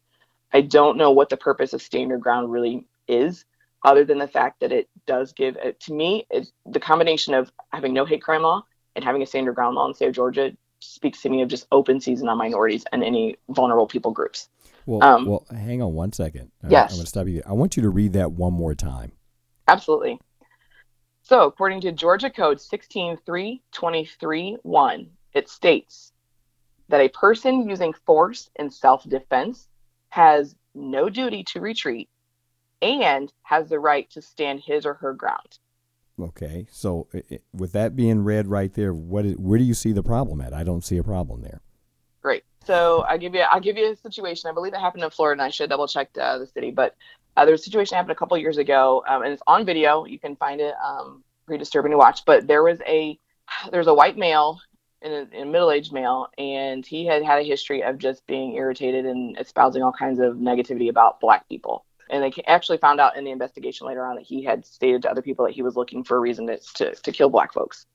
[0.53, 3.45] I don't know what the purpose of stand your ground really is,
[3.85, 6.27] other than the fact that it does give, uh, to me,
[6.67, 8.63] the combination of having no hate crime law
[8.95, 11.43] and having a stand your ground law in the state of Georgia speaks to me
[11.43, 14.49] of just open season on minorities and any vulnerable people groups.
[14.87, 16.51] Well, um, well, hang on one second.
[16.69, 16.91] Yes.
[16.91, 17.43] I'm going to stop you.
[17.47, 19.13] I want you to read that one more time.
[19.69, 20.19] Absolutely.
[21.23, 26.13] So, according to Georgia Code 16323.1, it states
[26.89, 29.69] that a person using force in self defense
[30.09, 32.09] has no duty to retreat
[32.83, 35.59] and has the right to stand his or her ground.
[36.19, 39.93] Okay, so it, with that being read right there, what is, where do you see
[39.93, 40.53] the problem at?
[40.53, 41.63] I don't see a problem there.
[42.67, 44.51] So I give you I'll give you a situation.
[44.51, 46.95] I believe it happened in Florida, and I should double check uh, the city, but
[47.37, 50.05] uh, there was a situation happened a couple years ago, um, and it's on video.
[50.05, 50.75] You can find it.
[50.85, 52.25] Um, pretty disturbing to watch.
[52.25, 53.19] But there was a
[53.71, 54.61] there's a white male
[55.03, 59.07] in a, a middle-aged male, and he had had a history of just being irritated
[59.07, 63.25] and espousing all kinds of negativity about black people and they actually found out in
[63.25, 66.03] the investigation later on that he had stated to other people that he was looking
[66.03, 67.87] for a reason to, to, to kill black folks.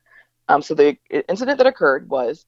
[0.48, 0.98] Um, so the
[1.28, 2.46] incident that occurred was,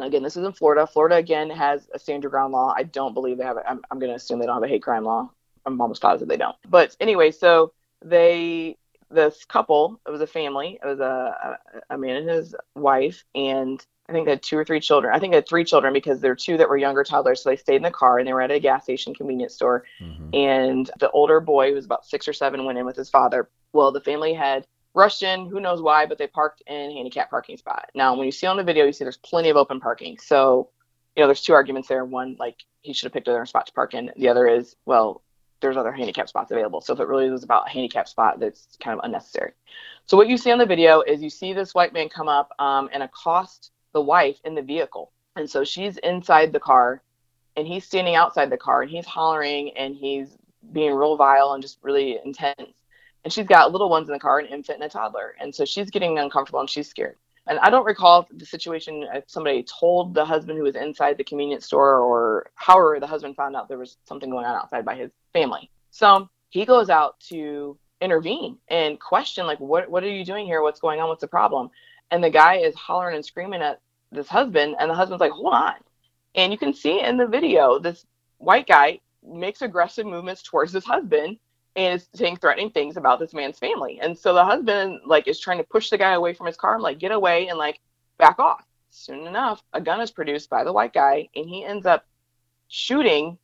[0.00, 0.86] again, this is in Florida.
[0.86, 2.74] Florida again has a stand your ground law.
[2.76, 3.56] I don't believe they have.
[3.56, 5.30] A, I'm, I'm going to assume they don't have a hate crime law.
[5.66, 6.56] I'm almost positive they don't.
[6.68, 7.72] But anyway, so
[8.04, 8.76] they
[9.10, 10.78] this couple, it was a family.
[10.82, 11.58] It was a,
[11.90, 15.14] a, a man and his wife, and I think they had two or three children.
[15.14, 17.42] I think they had three children because there were two that were younger toddlers.
[17.42, 19.84] So they stayed in the car and they were at a gas station convenience store.
[20.00, 20.34] Mm-hmm.
[20.34, 23.50] And the older boy, who was about six or seven, went in with his father.
[23.74, 24.66] Well, the family had
[24.98, 27.88] rushed in, who knows why, but they parked in handicap parking spot.
[27.94, 30.18] Now, when you see on the video, you see there's plenty of open parking.
[30.18, 30.70] So,
[31.16, 32.04] you know, there's two arguments there.
[32.04, 34.10] One, like he should have picked another spot to park in.
[34.16, 35.22] The other is, well,
[35.60, 36.80] there's other handicap spots available.
[36.80, 39.52] So if it really was about a handicap spot, that's kind of unnecessary.
[40.06, 42.52] So what you see on the video is you see this white man come up
[42.58, 45.12] um, and accost the wife in the vehicle.
[45.36, 47.02] And so she's inside the car
[47.56, 50.36] and he's standing outside the car and he's hollering and he's
[50.72, 52.77] being real vile and just really intense.
[53.24, 55.34] And she's got little ones in the car, an infant and a toddler.
[55.40, 57.16] And so she's getting uncomfortable and she's scared.
[57.46, 61.24] And I don't recall the situation if somebody told the husband who was inside the
[61.24, 64.94] convenience store or however the husband found out there was something going on outside by
[64.94, 65.70] his family.
[65.90, 70.62] So he goes out to intervene and question like what what are you doing here?
[70.62, 71.08] What's going on?
[71.08, 71.70] What's the problem?
[72.10, 75.52] and the guy is hollering and screaming at this husband and the husband's like hold
[75.52, 75.74] on
[76.34, 78.06] and you can see in the video this
[78.38, 81.36] white guy makes aggressive movements towards his husband
[81.78, 85.38] and is saying threatening things about this man's family and so the husband like is
[85.38, 87.80] trying to push the guy away from his car and like get away and like
[88.18, 91.86] back off soon enough a gun is produced by the white guy and he ends
[91.86, 92.04] up
[92.66, 93.38] shooting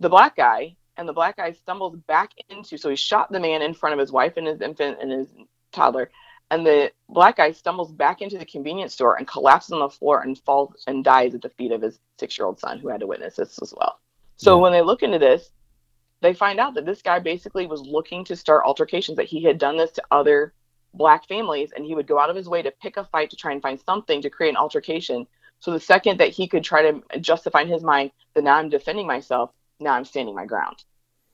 [0.00, 3.62] the black guy and the black guy stumbles back into so he shot the man
[3.62, 5.28] in front of his wife and his infant and his
[5.72, 6.10] toddler
[6.50, 10.20] and the black guy stumbles back into the convenience store and collapses on the floor
[10.20, 13.00] and falls and dies at the feet of his six year old son who had
[13.00, 13.98] to witness this as well.
[14.36, 14.62] So yeah.
[14.62, 15.50] when they look into this,
[16.22, 19.58] they find out that this guy basically was looking to start altercations, that he had
[19.58, 20.54] done this to other
[20.94, 23.36] black families, and he would go out of his way to pick a fight to
[23.36, 25.26] try and find something to create an altercation.
[25.60, 28.68] So the second that he could try to justify in his mind that now I'm
[28.68, 30.84] defending myself, now I'm standing my ground.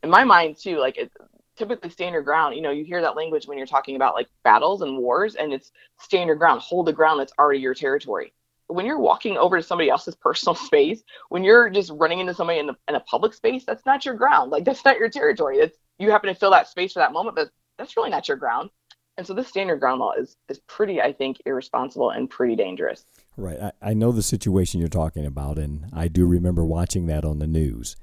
[0.03, 1.13] In my mind, too, like it,
[1.57, 2.57] typically stand your ground.
[2.57, 5.53] You know, you hear that language when you're talking about like battles and wars, and
[5.53, 8.33] it's stand your ground, hold the ground that's already your territory.
[8.69, 12.61] When you're walking over to somebody else's personal space, when you're just running into somebody
[12.61, 14.51] in, in a public space, that's not your ground.
[14.51, 15.59] Like that's not your territory.
[15.59, 18.37] It's you happen to fill that space for that moment, but that's really not your
[18.37, 18.71] ground.
[19.17, 22.55] And so this stand your ground law is is pretty, I think, irresponsible and pretty
[22.55, 23.05] dangerous.
[23.37, 23.61] Right.
[23.61, 27.39] I, I know the situation you're talking about, and I do remember watching that on
[27.39, 27.97] the news.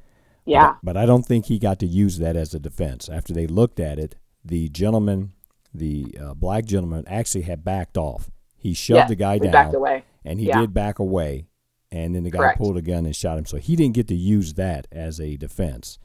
[0.45, 0.73] Yeah.
[0.83, 3.09] But, but, I don't think he got to use that as a defense.
[3.09, 5.33] After they looked at it, the gentleman,
[5.73, 8.29] the uh, black gentleman, actually had backed off.
[8.55, 9.51] He shoved yeah, the guy down.
[9.51, 10.03] Backed away.
[10.25, 10.61] And he yeah.
[10.61, 11.47] did back away.
[11.91, 12.57] And then the guy Correct.
[12.57, 13.45] pulled a gun and shot him.
[13.45, 15.99] So he didn't get to use that as a defense.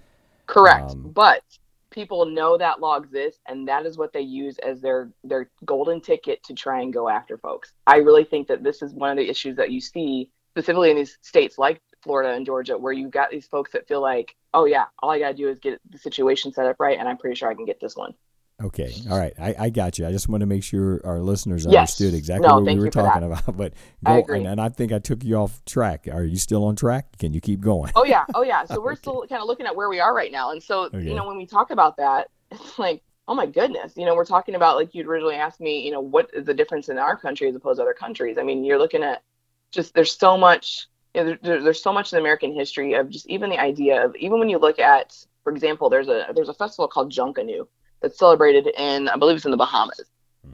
[0.46, 0.90] Correct.
[0.90, 1.42] Um, but
[1.90, 6.00] people know that law exists and that is what they use as their their golden
[6.00, 7.72] ticket to try and go after folks.
[7.86, 10.96] I really think that this is one of the issues that you see specifically in
[10.96, 14.64] these states like Florida and Georgia, where you've got these folks that feel like, oh
[14.64, 17.36] yeah, all I gotta do is get the situation set up right, and I'm pretty
[17.36, 18.14] sure I can get this one.
[18.62, 20.06] Okay, all right, I, I got you.
[20.06, 21.74] I just want to make sure our listeners yes.
[22.00, 23.38] understood exactly no, what we were talking that.
[23.38, 23.56] about.
[23.60, 24.38] But go, I agree.
[24.38, 26.08] And, and, I think I took you off track.
[26.10, 27.18] Are you still on track?
[27.18, 27.92] Can you keep going?
[27.96, 28.64] Oh yeah, oh yeah.
[28.64, 29.00] So we're okay.
[29.00, 31.02] still kind of looking at where we are right now, and so okay.
[31.02, 34.24] you know when we talk about that, it's like oh my goodness, you know, we're
[34.24, 37.16] talking about like you'd originally asked me, you know, what is the difference in our
[37.16, 38.36] country as opposed to other countries?
[38.38, 39.22] I mean, you're looking at
[39.70, 43.28] just there's so much you know, there, there's so much in American history of just
[43.28, 46.54] even the idea of even when you look at, for example, there's a there's a
[46.54, 47.68] festival called Junkanoo
[48.00, 50.02] that's celebrated in I believe it's in the Bahamas,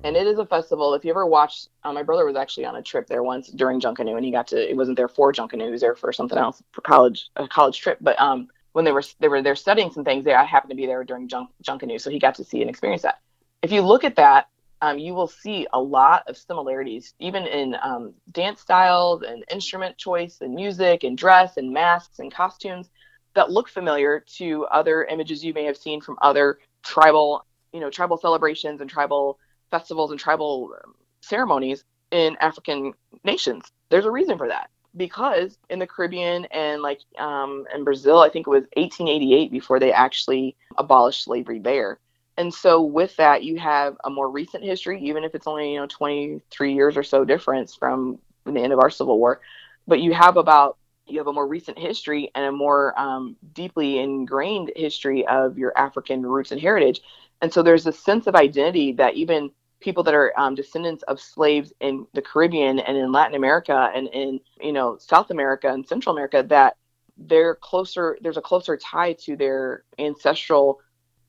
[0.04, 0.94] and it is a festival.
[0.94, 3.80] If you ever watched, uh, my brother was actually on a trip there once during
[3.80, 4.70] Junkanoo, and he got to.
[4.70, 7.80] It wasn't there for Junkanoo; he was there for something else for college, a college
[7.80, 7.98] trip.
[8.00, 10.76] But um, when they were they were there studying some things, they I happened to
[10.76, 13.20] be there during Junk, Junkanoo, so he got to see and experience that.
[13.62, 14.48] If you look at that,
[14.82, 19.96] um, you will see a lot of similarities, even in um, dance styles and instrument
[19.96, 22.90] choice and music and dress and masks and costumes
[23.34, 27.90] that look familiar to other images you may have seen from other tribal, you know,
[27.90, 29.38] tribal celebrations and tribal
[29.70, 32.92] festivals and tribal um, ceremonies in African
[33.24, 33.72] nations.
[33.88, 38.28] There's a reason for that because in the Caribbean and like um, in Brazil, I
[38.28, 41.98] think it was 1888 before they actually abolished slavery there.
[42.38, 45.80] And so with that, you have a more recent history, even if it's only you
[45.80, 49.40] know 23 years or so difference from the end of our Civil War,
[49.86, 53.98] but you have about you have a more recent history and a more um, deeply
[53.98, 57.00] ingrained history of your African roots and heritage.
[57.42, 61.20] And so there's a sense of identity that even people that are um, descendants of
[61.20, 65.86] slaves in the Caribbean and in Latin America and in you know South America and
[65.86, 66.76] Central America that
[67.16, 68.18] they're closer.
[68.20, 70.80] There's a closer tie to their ancestral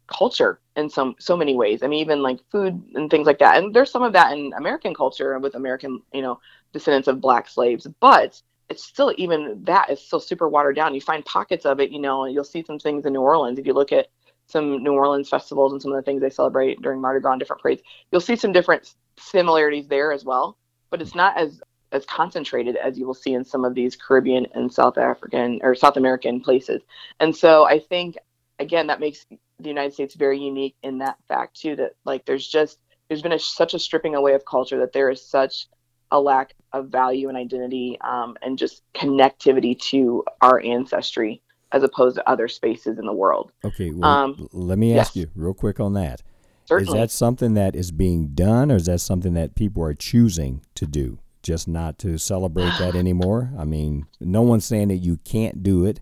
[0.08, 1.84] culture in some so many ways.
[1.84, 3.58] I mean, even like food and things like that.
[3.58, 6.40] And there's some of that in American culture with American, you know,
[6.74, 7.88] descendants of black slaves.
[8.00, 10.94] But it's still even that is still super watered down.
[10.94, 13.60] You find pockets of it, you know, you'll see some things in New Orleans.
[13.60, 14.08] If you look at
[14.48, 17.40] some New Orleans festivals and some of the things they celebrate during Mardi Gras and
[17.40, 20.58] different parades, you'll see some different similarities there as well.
[20.90, 21.62] But it's not as
[21.94, 25.74] as concentrated as you will see in some of these Caribbean and South African or
[25.74, 26.82] South American places.
[27.20, 28.18] And so I think
[28.60, 29.26] again that makes
[29.60, 31.76] the United States very unique in that fact too.
[31.78, 35.10] That like there's just there's been a, such a stripping away of culture that there
[35.10, 35.68] is such
[36.12, 41.42] a lack of value and identity um, and just connectivity to our ancestry
[41.72, 43.52] as opposed to other spaces in the world.
[43.64, 45.26] Okay, well, um, let me ask yes.
[45.26, 46.22] you real quick on that.
[46.66, 47.00] Certainly.
[47.00, 50.62] Is that something that is being done, or is that something that people are choosing
[50.76, 53.52] to do, just not to celebrate that anymore?
[53.58, 56.02] I mean, no one's saying that you can't do it.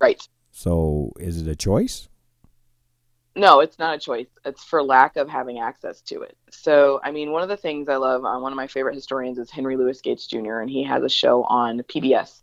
[0.00, 0.26] Right.
[0.52, 2.08] So, is it a choice?
[3.36, 4.28] No, it's not a choice.
[4.46, 6.38] It's for lack of having access to it.
[6.50, 9.38] So, I mean, one of the things I love, uh, one of my favorite historians
[9.38, 12.40] is Henry Louis Gates Jr., and he has a show on PBS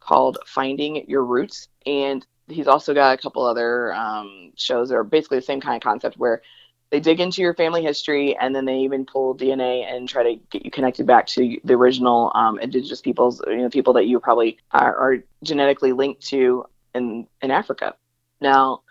[0.00, 1.68] called Finding Your Roots.
[1.86, 5.76] And he's also got a couple other um, shows that are basically the same kind
[5.76, 6.42] of concept where
[6.90, 10.36] they dig into your family history and then they even pull DNA and try to
[10.50, 14.20] get you connected back to the original um, indigenous peoples, you know, people that you
[14.20, 17.94] probably are, are genetically linked to in, in Africa.
[18.42, 18.82] Now,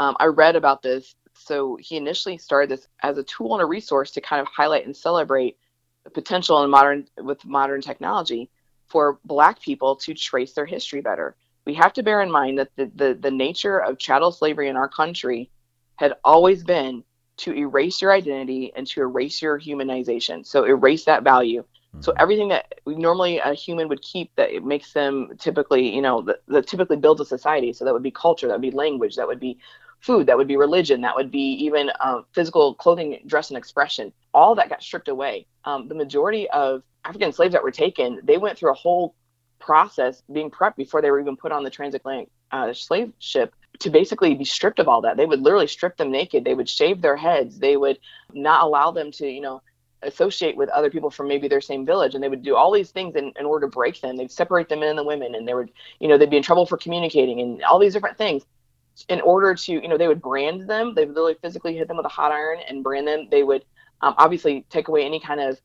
[0.00, 1.14] um, I read about this.
[1.34, 4.86] So he initially started this as a tool and a resource to kind of highlight
[4.86, 5.58] and celebrate
[6.04, 8.48] the potential in modern with modern technology
[8.86, 11.36] for Black people to trace their history better.
[11.66, 14.76] We have to bear in mind that the, the, the nature of chattel slavery in
[14.76, 15.50] our country
[15.96, 17.04] had always been
[17.36, 20.46] to erase your identity and to erase your humanization.
[20.46, 21.62] So erase that value.
[22.00, 22.22] So mm-hmm.
[22.22, 26.42] everything that normally a human would keep that it makes them typically, you know, that,
[26.48, 27.72] that typically builds a society.
[27.72, 29.58] So that would be culture, that would be language, that would be
[30.00, 34.12] food, that would be religion, that would be even uh, physical clothing, dress, and expression.
[34.32, 35.46] All that got stripped away.
[35.64, 39.14] Um, the majority of African slaves that were taken, they went through a whole
[39.58, 43.90] process being prepped before they were even put on the transatlantic uh, slave ship to
[43.90, 45.16] basically be stripped of all that.
[45.16, 46.44] They would literally strip them naked.
[46.44, 47.58] They would shave their heads.
[47.58, 47.98] They would
[48.32, 49.62] not allow them to, you know,
[50.02, 52.90] associate with other people from maybe their same village and they would do all these
[52.90, 55.46] things in, in order to break them they'd separate the men and the women and
[55.46, 58.44] they would you know they'd be in trouble for communicating and all these different things
[59.08, 60.94] in order to, you know, they would brand them.
[60.94, 63.28] They would literally physically hit them with a hot iron and brand them.
[63.30, 63.64] They would
[64.00, 65.60] um, obviously take away any kind of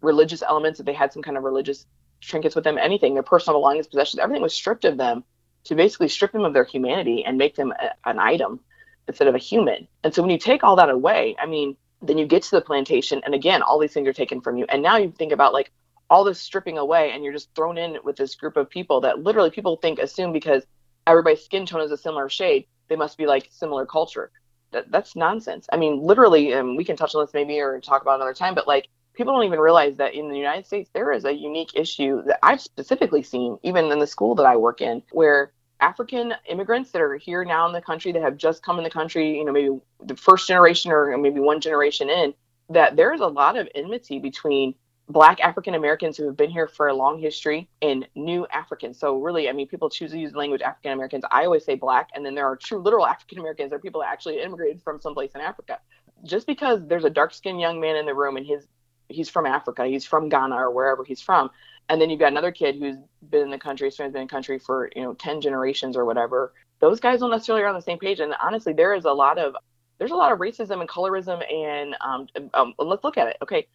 [0.00, 1.86] religious elements if they had some kind of religious
[2.20, 5.24] trinkets with them, anything, their personal belongings, possessions, everything was stripped of them
[5.64, 8.60] to basically strip them of their humanity and make them a, an item
[9.08, 9.86] instead of a human.
[10.04, 12.60] And so when you take all that away, I mean, then you get to the
[12.60, 14.66] plantation and again, all these things are taken from you.
[14.68, 15.70] And now you think about like
[16.08, 19.20] all this stripping away and you're just thrown in with this group of people that
[19.20, 20.64] literally people think assume because
[21.06, 24.30] everybody's skin tone is a similar shade, they must be like similar culture.
[24.72, 25.66] That, that's nonsense.
[25.72, 28.54] I mean, literally, and we can touch on this maybe or talk about another time,
[28.54, 31.70] but like people don't even realize that in the United States, there is a unique
[31.74, 36.34] issue that I've specifically seen, even in the school that I work in, where African
[36.48, 39.38] immigrants that are here now in the country that have just come in the country,
[39.38, 42.34] you know, maybe the first generation or maybe one generation in,
[42.68, 44.74] that there's a lot of enmity between
[45.10, 48.98] Black African Americans who have been here for a long history and new Africans.
[48.98, 51.24] So really, I mean, people choose to use the language African Americans.
[51.32, 53.70] I always say Black, and then there are true literal African Americans.
[53.70, 55.80] There are people that actually immigrated from someplace in Africa.
[56.22, 58.68] Just because there's a dark skinned young man in the room and his
[59.08, 61.50] he's from Africa, he's from Ghana or wherever he's from.
[61.88, 62.96] And then you've got another kid who's
[63.30, 66.04] been in the country, has been in the country for, you know, 10 generations or
[66.04, 66.52] whatever.
[66.78, 68.20] Those guys don't necessarily are on the same page.
[68.20, 69.56] And honestly, there is a lot of
[69.98, 73.36] there's a lot of racism and colorism and um, um, let's look at it.
[73.42, 73.66] Okay.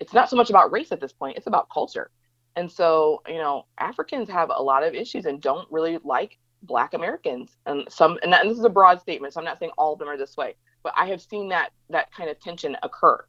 [0.00, 2.10] It's not so much about race at this point, it's about culture.
[2.56, 6.94] And so, you know, Africans have a lot of issues and don't really like black
[6.94, 7.56] Americans.
[7.66, 9.98] And some and, and this is a broad statement, so I'm not saying all of
[9.98, 13.24] them are this way, but I have seen that that kind of tension occur.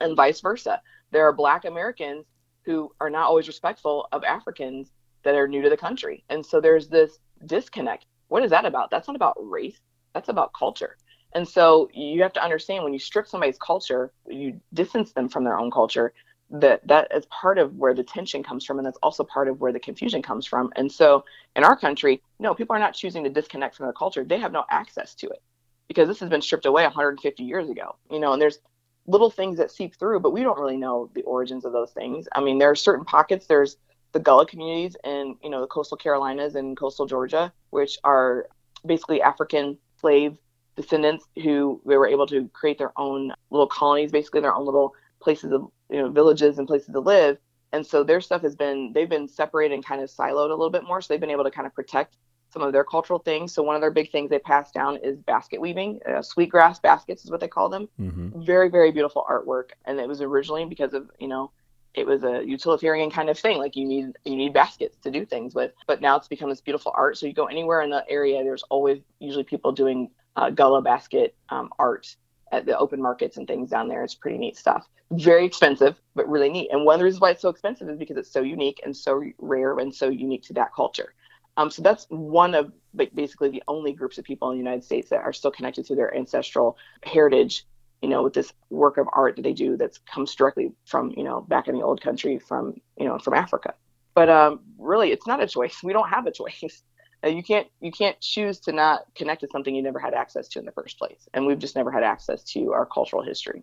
[0.00, 0.80] And vice versa.
[1.10, 2.26] There are black Americans
[2.64, 4.92] who are not always respectful of Africans
[5.24, 6.24] that are new to the country.
[6.28, 8.06] And so there's this disconnect.
[8.28, 8.90] What is that about?
[8.90, 9.78] That's not about race.
[10.14, 10.96] That's about culture.
[11.34, 15.44] And so you have to understand when you strip somebody's culture, you distance them from
[15.44, 16.12] their own culture,
[16.50, 19.60] that that is part of where the tension comes from and that's also part of
[19.60, 20.70] where the confusion comes from.
[20.76, 21.24] And so
[21.56, 24.22] in our country, no, people are not choosing to disconnect from their culture.
[24.22, 25.42] They have no access to it
[25.88, 27.96] because this has been stripped away 150 years ago.
[28.10, 28.58] You know, and there's
[29.06, 32.28] little things that seep through, but we don't really know the origins of those things.
[32.34, 33.76] I mean, there are certain pockets, there's
[34.12, 38.46] the Gullah communities in, you know, the coastal Carolinas and coastal Georgia, which are
[38.84, 40.36] basically African slave
[40.76, 44.94] descendants who they were able to create their own little colonies, basically their own little
[45.20, 47.38] places of you know villages and places to live.
[47.72, 50.70] And so their stuff has been they've been separated and kind of siloed a little
[50.70, 51.00] bit more.
[51.00, 52.16] So they've been able to kind of protect
[52.52, 53.54] some of their cultural things.
[53.54, 56.00] So one of their big things they pass down is basket weaving.
[56.06, 57.88] Uh, sweetgrass baskets is what they call them.
[57.98, 58.42] Mm-hmm.
[58.42, 61.50] Very very beautiful artwork, and it was originally because of you know
[61.94, 65.26] it was a utilitarian kind of thing like you need you need baskets to do
[65.26, 68.02] things with but now it's become this beautiful art so you go anywhere in the
[68.08, 72.16] area there's always usually people doing uh, gullah basket um, art
[72.52, 74.04] at the open markets and things down there.
[74.04, 74.86] It's pretty neat stuff.
[75.10, 76.70] Very expensive, but really neat.
[76.70, 78.96] And one of the reasons why it's so expensive is because it's so unique and
[78.96, 81.14] so rare and so unique to that culture.
[81.56, 82.72] Um, so that's one of
[83.14, 85.94] basically the only groups of people in the United States that are still connected to
[85.94, 87.66] their ancestral heritage.
[88.00, 91.22] You know, with this work of art that they do that comes directly from you
[91.22, 93.74] know back in the old country from you know from Africa.
[94.14, 95.78] But um, really, it's not a choice.
[95.84, 96.82] We don't have a choice
[97.28, 100.58] you can't you can't choose to not connect to something you never had access to
[100.58, 103.62] in the first place and we've just never had access to our cultural history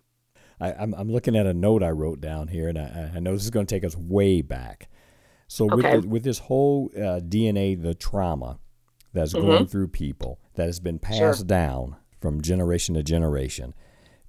[0.60, 3.20] I, am I'm, I'm looking at a note i wrote down here and i, I
[3.20, 4.88] know this is going to take us way back
[5.46, 5.74] so okay.
[5.74, 8.58] with, the, with this whole uh, dna the trauma
[9.12, 9.46] that's mm-hmm.
[9.46, 11.46] going through people that has been passed sure.
[11.46, 13.74] down from generation to generation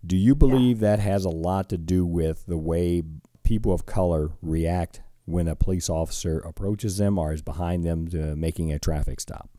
[0.06, 0.96] do you believe yeah.
[0.96, 3.04] that has a lot to do with the way
[3.44, 8.36] people of color react when a police officer approaches them or is behind them to
[8.36, 9.50] making a traffic stop?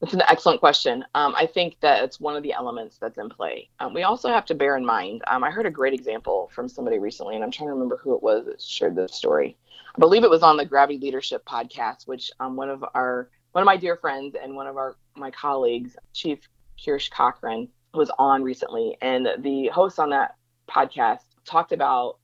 [0.00, 1.04] That's an excellent question.
[1.14, 3.70] Um, I think that it's one of the elements that's in play.
[3.80, 5.22] Um, we also have to bear in mind.
[5.26, 8.14] Um, I heard a great example from somebody recently, and I'm trying to remember who
[8.14, 9.56] it was that shared this story.
[9.94, 13.62] I believe it was on the Gravity Leadership podcast, which um, one of our one
[13.62, 16.40] of my dear friends and one of our my colleagues, Chief
[16.84, 20.34] Kirsch Cochran, was on recently, and the host on that
[20.68, 22.18] podcast talked about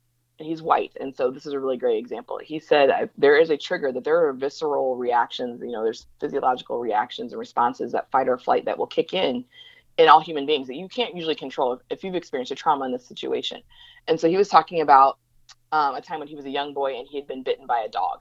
[0.44, 2.38] he's white and so this is a really great example.
[2.42, 6.78] He said there is a trigger that there are visceral reactions you know there's physiological
[6.78, 9.44] reactions and responses that fight or flight that will kick in
[9.98, 12.92] in all human beings that you can't usually control if you've experienced a trauma in
[12.92, 13.62] this situation.
[14.08, 15.18] And so he was talking about
[15.70, 17.80] um, a time when he was a young boy and he had been bitten by
[17.80, 18.20] a dog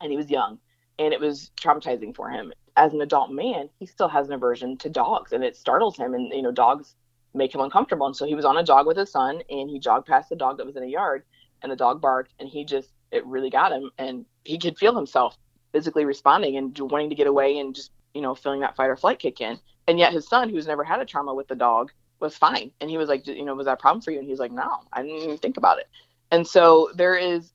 [0.00, 0.58] and he was young
[0.98, 2.52] and it was traumatizing for him.
[2.76, 6.14] As an adult man he still has an aversion to dogs and it startles him
[6.14, 6.94] and you know dogs
[7.34, 8.06] make him uncomfortable.
[8.06, 10.36] And so he was on a jog with his son and he jogged past the
[10.36, 11.24] dog that was in a yard
[11.62, 13.90] and the dog barked and he just, it really got him.
[13.98, 15.36] And he could feel himself
[15.72, 18.96] physically responding and wanting to get away and just, you know, feeling that fight or
[18.96, 19.58] flight kick in.
[19.88, 21.90] And yet his son, who's never had a trauma with the dog,
[22.20, 22.70] was fine.
[22.80, 24.18] And he was like, you know, was that a problem for you?
[24.18, 25.88] And he's like, no, I didn't even think about it.
[26.30, 27.52] And so there is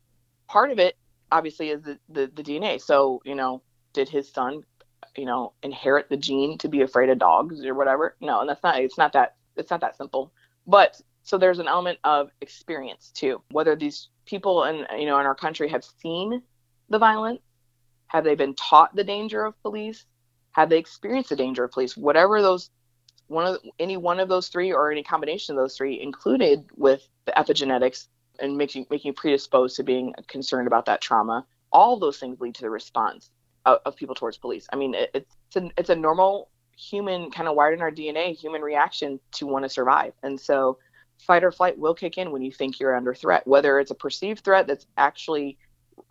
[0.47, 0.97] part of it,
[1.31, 2.81] obviously, is the, the, the DNA.
[2.81, 3.61] So, you know,
[3.93, 4.63] did his son,
[5.15, 8.15] you know, inherit the gene to be afraid of dogs or whatever?
[8.19, 10.31] No, and that's not, it's not that it's not that simple.
[10.65, 13.41] But so there's an element of experience too.
[13.51, 16.41] Whether these people in you know in our country have seen
[16.89, 17.41] the violence,
[18.07, 20.05] have they been taught the danger of police,
[20.51, 21.97] have they experienced the danger of police?
[21.97, 22.69] Whatever those
[23.27, 27.07] one of any one of those three or any combination of those three included with
[27.25, 28.07] the epigenetics
[28.39, 32.61] and making making predisposed to being concerned about that trauma all those things lead to
[32.61, 33.29] the response
[33.65, 37.49] of, of people towards police i mean it, it's a, it's a normal human kind
[37.49, 40.13] of wired in our DNA, human reaction to want to survive.
[40.23, 40.77] And so
[41.17, 43.95] fight or flight will kick in when you think you're under threat, whether it's a
[43.95, 45.57] perceived threat that's actually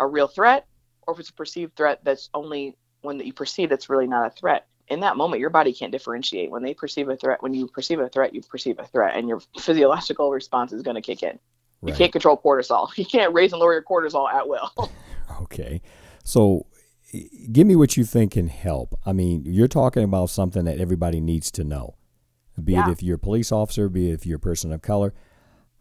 [0.01, 0.67] a real threat,
[1.07, 4.27] or if it's a perceived threat that's only one that you perceive that's really not
[4.27, 4.67] a threat.
[4.89, 6.51] In that moment, your body can't differentiate.
[6.51, 9.29] When they perceive a threat, when you perceive a threat, you perceive a threat, and
[9.29, 11.39] your physiological response is going to kick in.
[11.83, 11.93] Right.
[11.93, 12.89] You can't control cortisol.
[12.97, 14.71] You can't raise and lower your cortisol at will.
[15.43, 15.83] okay.
[16.25, 16.67] So
[17.53, 18.99] give me what you think can help.
[19.05, 21.97] I mean, you're talking about something that everybody needs to know,
[22.63, 22.89] be yeah.
[22.89, 25.15] it if you're a police officer, be it if you're a person of color.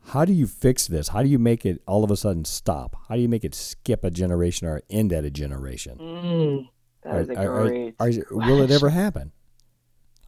[0.10, 1.08] How do you fix this?
[1.10, 2.96] How do you make it all of a sudden stop?
[3.10, 5.98] How do you make it skip a generation or end at a generation?
[5.98, 6.70] Mm,
[7.04, 9.32] that is a Are- are- are- will it ever happen?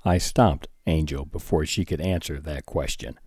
[0.04, 3.20] I stopped Angel before she could answer that question.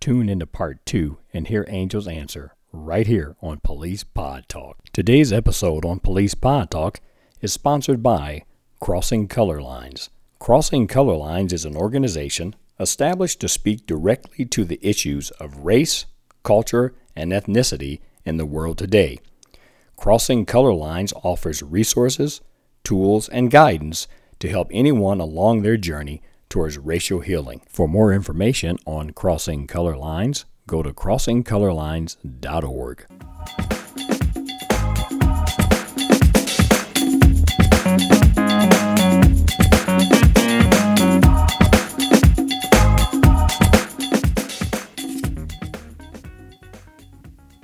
[0.00, 4.78] Tune into part two and hear Angel's answer right here on Police Pod Talk.
[4.92, 7.00] Today's episode on Police Pod Talk
[7.40, 8.42] is sponsored by
[8.80, 10.10] Crossing Color Lines.
[10.38, 16.06] Crossing Color Lines is an organization established to speak directly to the issues of race,
[16.42, 19.18] culture, and ethnicity in the world today.
[19.96, 22.40] Crossing Color Lines offers resources,
[22.84, 24.06] tools, and guidance
[24.38, 27.62] to help anyone along their journey towards racial healing.
[27.68, 33.75] For more information on Crossing Color Lines, go to crossingcolorlines.org.